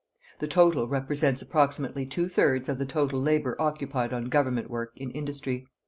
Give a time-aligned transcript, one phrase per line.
[0.39, 5.11] The total represents approximately two thirds of the total labour occupied on Government work in
[5.11, 5.67] industry.